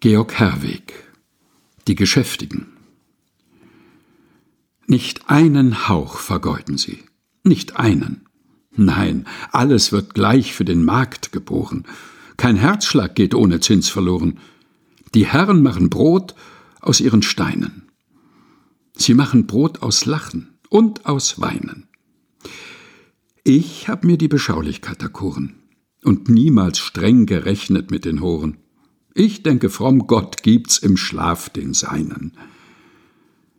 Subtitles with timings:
[0.00, 0.92] Georg Herweg
[1.88, 2.68] Die Geschäftigen
[4.86, 7.00] Nicht einen Hauch vergeuden sie,
[7.42, 8.24] nicht einen.
[8.76, 11.84] Nein, alles wird gleich für den Markt geboren.
[12.36, 14.38] Kein Herzschlag geht ohne Zins verloren.
[15.14, 16.36] Die Herren machen Brot
[16.80, 17.88] aus ihren Steinen.
[18.94, 21.88] Sie machen Brot aus Lachen und aus Weinen.
[23.42, 25.56] Ich hab mir die Beschaulichkeit erkoren
[26.04, 28.58] und niemals streng gerechnet mit den Horen.
[29.14, 32.32] Ich denke fromm, Gott gibt's im Schlaf den Seinen.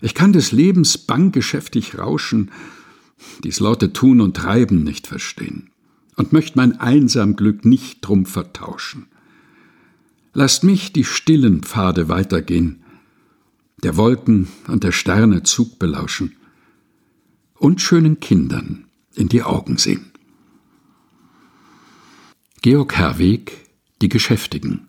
[0.00, 2.50] Ich kann des Lebens bang geschäftig rauschen,
[3.42, 5.70] dies laute Tun und Treiben nicht verstehen
[6.16, 9.06] und möcht mein einsam Glück nicht drum vertauschen.
[10.34, 12.84] Lasst mich die stillen Pfade weitergehen,
[13.82, 16.36] der Wolken und der Sterne Zug belauschen
[17.54, 18.84] und schönen Kindern
[19.14, 20.12] in die Augen sehen.
[22.62, 23.68] Georg Herweg
[24.00, 24.88] Die Geschäftigen